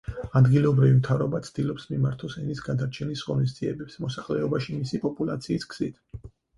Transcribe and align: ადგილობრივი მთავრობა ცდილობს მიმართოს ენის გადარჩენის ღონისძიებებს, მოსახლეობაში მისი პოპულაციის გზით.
ადგილობრივი 0.39 0.95
მთავრობა 0.99 1.41
ცდილობს 1.49 1.85
მიმართოს 1.91 2.39
ენის 2.45 2.63
გადარჩენის 2.71 3.25
ღონისძიებებს, 3.31 4.01
მოსახლეობაში 4.09 4.83
მისი 4.83 5.07
პოპულაციის 5.09 5.75
გზით. 5.79 6.07